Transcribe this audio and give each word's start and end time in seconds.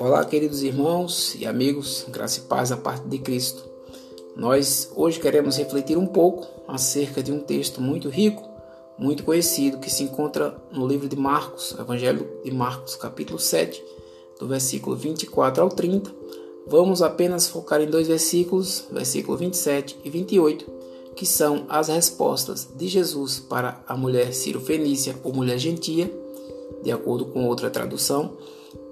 Olá, 0.00 0.24
queridos 0.24 0.62
irmãos 0.62 1.36
e 1.36 1.46
amigos, 1.46 2.04
graça 2.08 2.40
e 2.40 2.42
paz 2.42 2.72
a 2.72 2.76
parte 2.76 3.06
de 3.06 3.18
Cristo. 3.18 3.62
Nós 4.34 4.90
hoje 4.96 5.20
queremos 5.20 5.56
refletir 5.56 5.96
um 5.96 6.06
pouco 6.06 6.48
acerca 6.66 7.22
de 7.22 7.30
um 7.30 7.38
texto 7.38 7.80
muito 7.80 8.08
rico, 8.08 8.48
muito 8.98 9.22
conhecido, 9.22 9.78
que 9.78 9.90
se 9.90 10.02
encontra 10.02 10.56
no 10.72 10.88
livro 10.88 11.08
de 11.08 11.16
Marcos, 11.16 11.76
Evangelho 11.78 12.28
de 12.44 12.50
Marcos, 12.50 12.96
capítulo 12.96 13.38
7, 13.38 13.80
do 14.40 14.48
versículo 14.48 14.96
24 14.96 15.62
ao 15.62 15.68
30. 15.68 16.12
Vamos 16.66 17.02
apenas 17.02 17.48
focar 17.48 17.80
em 17.80 17.86
dois 17.86 18.08
versículos, 18.08 18.86
versículo 18.90 19.36
27 19.36 19.98
e 20.04 20.10
28, 20.10 20.81
que 21.16 21.26
são 21.26 21.66
as 21.68 21.88
respostas 21.88 22.68
de 22.74 22.88
Jesus 22.88 23.38
para 23.38 23.82
a 23.86 23.96
mulher 23.96 24.32
Ciro-Fenícia 24.32 25.16
ou 25.22 25.32
mulher 25.32 25.58
gentia, 25.58 26.12
de 26.82 26.90
acordo 26.90 27.26
com 27.26 27.46
outra 27.46 27.70
tradução 27.70 28.32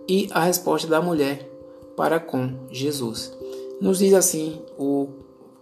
e 0.08 0.28
a 0.30 0.44
resposta 0.44 0.86
da 0.86 1.00
mulher 1.00 1.48
para 1.96 2.20
com 2.20 2.52
Jesus. 2.70 3.32
Nos 3.80 3.98
diz 3.98 4.12
assim 4.14 4.60
o 4.78 5.08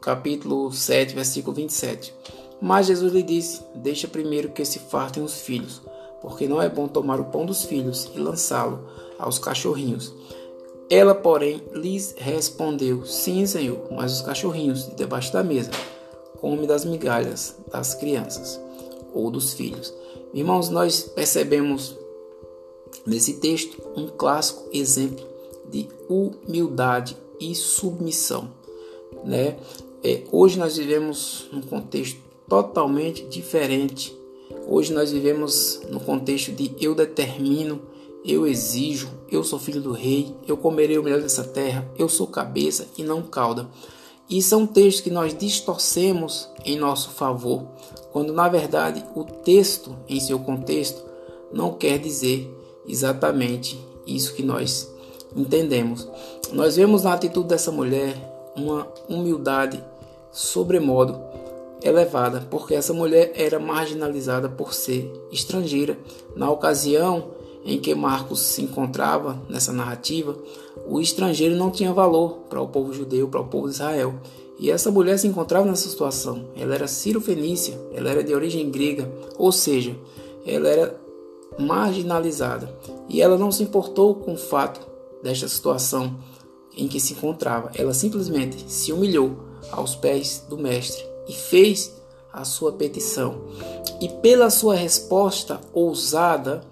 capítulo 0.00 0.72
7, 0.72 1.14
versículo 1.14 1.54
27. 1.54 2.14
Mas 2.60 2.86
Jesus 2.86 3.12
lhe 3.12 3.22
disse: 3.22 3.62
Deixa 3.74 4.08
primeiro 4.08 4.50
que 4.50 4.64
se 4.64 4.78
fartem 4.78 5.22
os 5.22 5.40
filhos, 5.40 5.80
porque 6.20 6.48
não 6.48 6.60
é 6.60 6.68
bom 6.68 6.88
tomar 6.88 7.20
o 7.20 7.26
pão 7.26 7.46
dos 7.46 7.64
filhos 7.64 8.10
e 8.14 8.18
lançá-lo 8.18 8.80
aos 9.18 9.38
cachorrinhos. 9.38 10.12
Ela, 10.90 11.14
porém, 11.14 11.62
lhes 11.72 12.14
respondeu: 12.18 13.04
Sim, 13.04 13.46
Senhor, 13.46 13.78
mas 13.90 14.14
os 14.14 14.22
cachorrinhos 14.22 14.88
debaixo 14.96 15.32
da 15.32 15.44
mesa 15.44 15.70
comem 16.40 16.66
das 16.66 16.84
migalhas 16.84 17.56
das 17.70 17.94
crianças 17.94 18.60
ou 19.12 19.30
dos 19.30 19.52
filhos. 19.52 19.92
Irmãos, 20.32 20.68
nós 20.68 21.02
percebemos 21.02 21.96
nesse 23.06 23.34
texto 23.34 23.80
um 23.96 24.08
clássico 24.08 24.68
exemplo 24.72 25.26
de 25.70 25.88
humildade 26.08 27.16
e 27.40 27.54
submissão. 27.54 28.50
Né? 29.24 29.56
É, 30.02 30.22
hoje 30.30 30.58
nós 30.58 30.76
vivemos 30.76 31.48
num 31.52 31.62
contexto 31.62 32.20
totalmente 32.48 33.24
diferente. 33.24 34.16
Hoje 34.66 34.92
nós 34.92 35.12
vivemos 35.12 35.80
no 35.90 36.00
contexto 36.00 36.52
de 36.52 36.74
eu 36.80 36.94
determino, 36.94 37.80
eu 38.24 38.46
exijo, 38.46 39.08
eu 39.30 39.42
sou 39.44 39.58
filho 39.58 39.80
do 39.80 39.92
rei, 39.92 40.34
eu 40.46 40.56
comerei 40.56 40.98
o 40.98 41.02
melhor 41.02 41.20
dessa 41.20 41.44
terra, 41.44 41.90
eu 41.98 42.08
sou 42.08 42.26
cabeça 42.26 42.86
e 42.96 43.02
não 43.02 43.22
cauda. 43.22 43.68
E 44.28 44.42
são 44.42 44.66
textos 44.66 45.00
que 45.00 45.10
nós 45.10 45.36
distorcemos 45.36 46.48
em 46.64 46.76
nosso 46.76 47.10
favor, 47.10 47.64
quando 48.12 48.32
na 48.32 48.48
verdade 48.48 49.04
o 49.14 49.24
texto 49.24 49.96
em 50.08 50.20
seu 50.20 50.38
contexto 50.38 51.02
não 51.52 51.72
quer 51.72 51.98
dizer 51.98 52.54
exatamente 52.86 53.78
isso 54.06 54.34
que 54.34 54.42
nós 54.42 54.90
entendemos. 55.34 56.08
Nós 56.52 56.76
vemos 56.76 57.04
na 57.04 57.14
atitude 57.14 57.48
dessa 57.48 57.70
mulher 57.70 58.16
uma 58.56 58.86
humildade 59.08 59.82
sobremodo 60.30 61.18
elevada, 61.82 62.46
porque 62.50 62.74
essa 62.74 62.92
mulher 62.92 63.32
era 63.34 63.58
marginalizada 63.58 64.48
por 64.48 64.74
ser 64.74 65.10
estrangeira. 65.30 65.98
Na 66.34 66.50
ocasião 66.50 67.30
em 67.68 67.78
que 67.78 67.94
Marcos 67.94 68.40
se 68.40 68.62
encontrava 68.62 69.38
nessa 69.46 69.74
narrativa, 69.74 70.34
o 70.88 71.00
estrangeiro 71.02 71.54
não 71.54 71.70
tinha 71.70 71.92
valor 71.92 72.38
para 72.48 72.62
o 72.62 72.66
povo 72.66 72.94
judeu, 72.94 73.28
para 73.28 73.42
o 73.42 73.46
povo 73.46 73.68
de 73.68 73.74
Israel. 73.74 74.14
E 74.58 74.70
essa 74.70 74.90
mulher 74.90 75.18
se 75.18 75.28
encontrava 75.28 75.66
nessa 75.66 75.86
situação. 75.86 76.46
Ela 76.56 76.74
era 76.74 76.88
ciro-fenícia, 76.88 77.78
ela 77.92 78.08
era 78.08 78.24
de 78.24 78.34
origem 78.34 78.70
grega, 78.70 79.12
ou 79.36 79.52
seja, 79.52 79.94
ela 80.46 80.66
era 80.66 81.00
marginalizada 81.58 82.74
e 83.06 83.20
ela 83.20 83.36
não 83.36 83.52
se 83.52 83.64
importou 83.64 84.14
com 84.14 84.32
o 84.32 84.38
fato 84.38 84.80
desta 85.22 85.46
situação 85.46 86.16
em 86.74 86.88
que 86.88 86.98
se 86.98 87.12
encontrava. 87.12 87.70
Ela 87.74 87.92
simplesmente 87.92 88.64
se 88.66 88.94
humilhou 88.94 89.36
aos 89.70 89.94
pés 89.94 90.42
do 90.48 90.56
Mestre 90.56 91.04
e 91.28 91.34
fez 91.34 91.92
a 92.32 92.44
sua 92.44 92.72
petição. 92.72 93.42
E 94.00 94.08
pela 94.08 94.48
sua 94.48 94.74
resposta 94.74 95.60
ousada, 95.74 96.62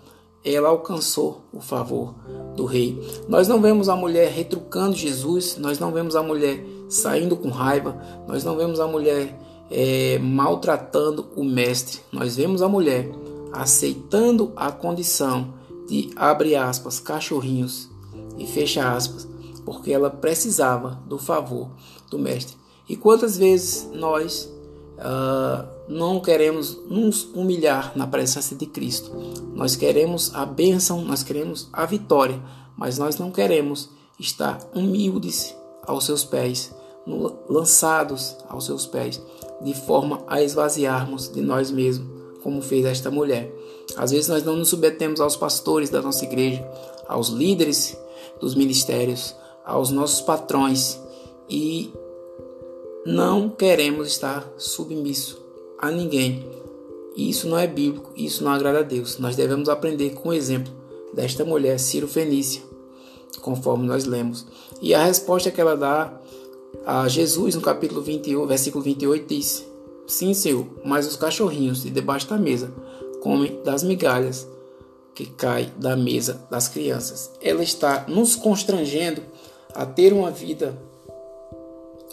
ela 0.46 0.68
alcançou 0.68 1.42
o 1.52 1.60
favor 1.60 2.14
do 2.54 2.64
rei. 2.64 2.98
Nós 3.28 3.48
não 3.48 3.60
vemos 3.60 3.88
a 3.88 3.96
mulher 3.96 4.30
retrucando 4.30 4.94
Jesus, 4.94 5.56
nós 5.58 5.78
não 5.78 5.90
vemos 5.90 6.14
a 6.14 6.22
mulher 6.22 6.64
saindo 6.88 7.36
com 7.36 7.48
raiva, 7.48 8.00
nós 8.28 8.44
não 8.44 8.56
vemos 8.56 8.78
a 8.78 8.86
mulher 8.86 9.36
é, 9.70 10.18
maltratando 10.18 11.26
o 11.34 11.44
mestre, 11.44 12.00
nós 12.12 12.36
vemos 12.36 12.62
a 12.62 12.68
mulher 12.68 13.10
aceitando 13.52 14.52
a 14.54 14.70
condição 14.70 15.54
de 15.88 16.10
abre 16.14 16.54
aspas 16.54 17.00
cachorrinhos 17.00 17.88
e 18.38 18.46
fecha 18.46 18.92
aspas, 18.92 19.26
porque 19.64 19.92
ela 19.92 20.10
precisava 20.10 21.00
do 21.06 21.18
favor 21.18 21.70
do 22.10 22.18
mestre. 22.18 22.56
E 22.88 22.96
quantas 22.96 23.36
vezes 23.36 23.88
nós 23.92 24.52
uh, 24.98 25.66
não 25.88 26.20
queremos 26.20 26.78
nos 26.88 27.24
humilhar 27.34 27.92
na 27.96 28.06
presença 28.06 28.54
de 28.54 28.66
Cristo? 28.66 29.10
Nós 29.54 29.76
queremos 29.76 30.34
a 30.34 30.44
bênção, 30.44 31.02
nós 31.02 31.22
queremos 31.22 31.68
a 31.72 31.86
vitória, 31.86 32.40
mas 32.76 32.98
nós 32.98 33.18
não 33.18 33.30
queremos 33.30 33.88
estar 34.18 34.58
humildes 34.74 35.54
aos 35.86 36.04
seus 36.04 36.24
pés, 36.24 36.74
lançados 37.48 38.36
aos 38.48 38.64
seus 38.64 38.86
pés, 38.86 39.22
de 39.62 39.74
forma 39.74 40.22
a 40.26 40.42
esvaziarmos 40.42 41.28
de 41.28 41.40
nós 41.40 41.70
mesmos 41.70 42.16
como 42.42 42.62
fez 42.62 42.84
esta 42.84 43.10
mulher. 43.10 43.52
Às 43.96 44.10
vezes 44.12 44.28
nós 44.28 44.44
não 44.44 44.56
nos 44.56 44.68
submetemos 44.68 45.20
aos 45.20 45.36
pastores 45.36 45.90
da 45.90 46.00
nossa 46.00 46.24
igreja, 46.24 46.64
aos 47.08 47.28
líderes 47.28 47.96
dos 48.40 48.54
ministérios, 48.54 49.34
aos 49.64 49.90
nossos 49.90 50.20
patrões 50.20 51.00
e 51.48 51.92
não 53.06 53.48
queremos 53.48 54.08
estar 54.08 54.44
submisso 54.58 55.40
a 55.78 55.92
ninguém. 55.92 56.44
Isso 57.16 57.46
não 57.46 57.56
é 57.56 57.64
bíblico, 57.64 58.12
isso 58.16 58.42
não 58.42 58.50
agrada 58.50 58.80
a 58.80 58.82
Deus. 58.82 59.16
Nós 59.18 59.36
devemos 59.36 59.68
aprender 59.68 60.10
com 60.14 60.30
o 60.30 60.32
exemplo 60.32 60.72
desta 61.14 61.44
mulher, 61.44 61.78
Ciro 61.78 62.08
Fenícia, 62.08 62.62
conforme 63.40 63.86
nós 63.86 64.06
lemos. 64.06 64.44
E 64.82 64.92
a 64.92 65.04
resposta 65.04 65.52
que 65.52 65.60
ela 65.60 65.76
dá 65.76 66.20
a 66.84 67.06
Jesus 67.06 67.54
no 67.54 67.60
capítulo 67.60 68.02
21, 68.02 68.44
versículo 68.44 68.82
28 68.82 69.26
diz: 69.28 69.64
Sim, 70.08 70.34
Senhor, 70.34 70.66
mas 70.84 71.06
os 71.06 71.14
cachorrinhos 71.14 71.84
de 71.84 71.90
debaixo 71.90 72.28
da 72.28 72.36
mesa 72.36 72.74
comem 73.22 73.60
das 73.62 73.84
migalhas 73.84 74.48
que 75.14 75.26
caem 75.26 75.72
da 75.76 75.96
mesa 75.96 76.44
das 76.50 76.66
crianças. 76.66 77.30
Ela 77.40 77.62
está 77.62 78.04
nos 78.08 78.34
constrangendo 78.34 79.22
a 79.72 79.86
ter 79.86 80.12
uma 80.12 80.32
vida 80.32 80.76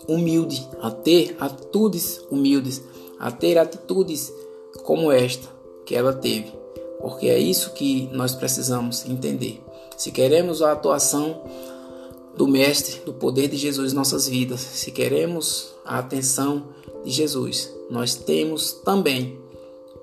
humilde, 0.07 0.67
a 0.81 0.91
ter 0.91 1.35
atitudes 1.39 2.21
humildes, 2.29 2.81
a 3.19 3.31
ter 3.31 3.57
atitudes 3.57 4.33
como 4.83 5.11
esta 5.11 5.47
que 5.85 5.95
ela 5.95 6.13
teve, 6.13 6.51
porque 6.99 7.27
é 7.27 7.37
isso 7.37 7.73
que 7.73 8.07
nós 8.11 8.33
precisamos 8.33 9.05
entender. 9.05 9.61
Se 9.97 10.11
queremos 10.11 10.61
a 10.61 10.71
atuação 10.71 11.41
do 12.35 12.47
Mestre, 12.47 13.01
do 13.05 13.13
poder 13.13 13.47
de 13.47 13.57
Jesus 13.57 13.91
em 13.91 13.95
nossas 13.95 14.27
vidas, 14.27 14.59
se 14.59 14.91
queremos 14.91 15.73
a 15.85 15.99
atenção 15.99 16.63
de 17.03 17.11
Jesus, 17.11 17.69
nós 17.89 18.15
temos 18.15 18.71
também 18.71 19.37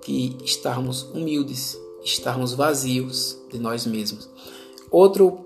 que 0.03 0.37
estarmos 0.45 1.03
humildes, 1.15 1.79
estarmos 2.05 2.53
vazios 2.53 3.39
de 3.51 3.59
nós 3.59 3.87
mesmos. 3.87 4.29
Outro 4.91 5.41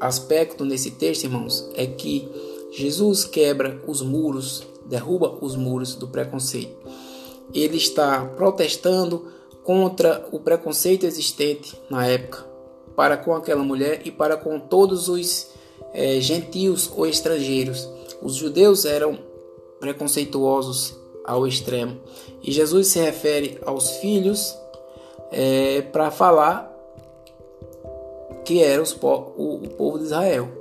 aspecto 0.00 0.64
nesse 0.64 0.92
texto, 0.92 1.24
irmãos, 1.24 1.68
é 1.74 1.86
que 1.86 2.28
Jesus 2.70 3.24
quebra 3.24 3.80
os 3.86 4.00
muros, 4.02 4.62
derruba 4.86 5.38
os 5.40 5.56
muros 5.56 5.94
do 5.94 6.08
preconceito. 6.08 6.76
Ele 7.52 7.76
está 7.76 8.24
protestando 8.36 9.26
contra 9.64 10.26
o 10.30 10.38
preconceito 10.38 11.04
existente 11.04 11.76
na 11.90 12.06
época 12.06 12.50
para 13.00 13.16
com 13.16 13.34
aquela 13.34 13.62
mulher 13.62 14.02
e 14.04 14.10
para 14.10 14.36
com 14.36 14.58
todos 14.60 15.08
os 15.08 15.48
é, 15.94 16.20
gentios 16.20 16.90
ou 16.94 17.06
estrangeiros. 17.06 17.88
Os 18.20 18.34
judeus 18.34 18.84
eram 18.84 19.18
preconceituosos 19.78 20.94
ao 21.24 21.46
extremo. 21.46 21.98
E 22.42 22.52
Jesus 22.52 22.88
se 22.88 22.98
refere 22.98 23.58
aos 23.64 23.90
filhos 23.92 24.54
é, 25.32 25.80
para 25.80 26.10
falar 26.10 26.70
que 28.44 28.62
era 28.62 28.82
os, 28.82 28.92
o, 28.92 29.54
o 29.54 29.68
povo 29.78 29.98
de 29.98 30.04
Israel. 30.04 30.59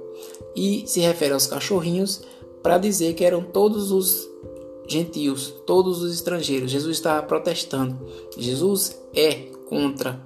E 0.55 0.83
se 0.85 0.99
refere 0.99 1.33
aos 1.33 1.47
cachorrinhos 1.47 2.21
para 2.61 2.77
dizer 2.77 3.13
que 3.13 3.23
eram 3.23 3.41
todos 3.41 3.91
os 3.91 4.27
gentios, 4.87 5.53
todos 5.65 6.01
os 6.01 6.13
estrangeiros. 6.13 6.71
Jesus 6.71 6.97
está 6.97 7.21
protestando. 7.21 7.97
Jesus 8.37 8.99
é 9.13 9.33
contra 9.67 10.19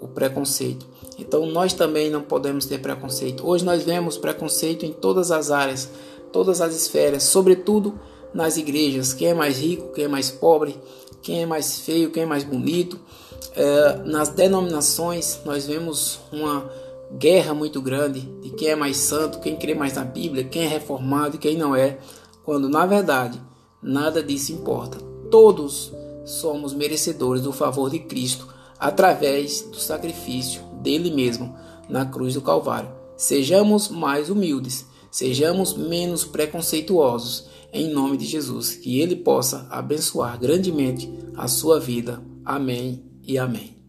o 0.00 0.08
preconceito. 0.08 0.86
Então 1.18 1.46
nós 1.46 1.72
também 1.72 2.10
não 2.10 2.22
podemos 2.22 2.66
ter 2.66 2.78
preconceito. 2.78 3.46
Hoje 3.46 3.64
nós 3.64 3.82
vemos 3.84 4.16
preconceito 4.16 4.84
em 4.84 4.92
todas 4.92 5.30
as 5.30 5.50
áreas, 5.50 5.88
todas 6.32 6.60
as 6.60 6.74
esferas, 6.74 7.22
sobretudo 7.24 7.98
nas 8.32 8.56
igrejas, 8.56 9.12
quem 9.12 9.28
é 9.28 9.34
mais 9.34 9.58
rico, 9.58 9.92
quem 9.92 10.04
é 10.04 10.08
mais 10.08 10.30
pobre, 10.30 10.76
quem 11.20 11.42
é 11.42 11.46
mais 11.46 11.80
feio, 11.80 12.10
quem 12.10 12.22
é 12.22 12.26
mais 12.26 12.44
bonito. 12.44 12.98
É, 13.54 13.96
nas 14.04 14.28
denominações, 14.28 15.40
nós 15.44 15.66
vemos 15.66 16.20
uma 16.32 16.70
guerra 17.18 17.54
muito 17.54 17.80
grande 17.80 18.20
de 18.42 18.50
quem 18.50 18.68
é 18.68 18.76
mais 18.76 18.96
santo, 18.96 19.40
quem 19.40 19.56
crê 19.56 19.74
mais 19.74 19.94
na 19.94 20.04
Bíblia, 20.04 20.44
quem 20.44 20.62
é 20.62 20.68
reformado 20.68 21.36
e 21.36 21.38
quem 21.38 21.56
não 21.56 21.74
é, 21.74 21.98
quando 22.44 22.68
na 22.68 22.86
verdade 22.86 23.40
nada 23.82 24.22
disso 24.22 24.52
importa. 24.52 24.98
Todos 25.30 25.92
somos 26.24 26.74
merecedores 26.74 27.42
do 27.42 27.52
favor 27.52 27.90
de 27.90 27.98
Cristo 27.98 28.48
através 28.78 29.62
do 29.62 29.76
sacrifício 29.76 30.62
dele 30.82 31.10
mesmo 31.10 31.54
na 31.88 32.04
cruz 32.06 32.34
do 32.34 32.40
Calvário. 32.40 32.90
Sejamos 33.16 33.88
mais 33.88 34.30
humildes, 34.30 34.86
sejamos 35.10 35.74
menos 35.74 36.24
preconceituosos, 36.24 37.48
em 37.72 37.88
nome 37.88 38.16
de 38.16 38.26
Jesus, 38.26 38.74
que 38.74 39.00
ele 39.00 39.16
possa 39.16 39.66
abençoar 39.70 40.38
grandemente 40.38 41.12
a 41.36 41.46
sua 41.46 41.78
vida. 41.78 42.22
Amém 42.44 43.04
e 43.22 43.38
amém. 43.38 43.79